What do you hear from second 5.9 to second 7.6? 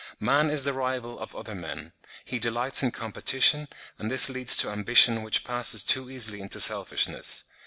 easily into selfishness.